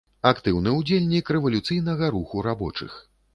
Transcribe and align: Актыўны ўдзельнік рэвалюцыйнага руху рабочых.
Актыўны 0.29 0.71
ўдзельнік 0.77 1.29
рэвалюцыйнага 1.35 2.11
руху 2.17 2.43
рабочых. 2.49 2.99